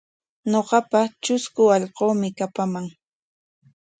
[0.51, 2.85] Ñuqapaqa trusku allquumi kapaman.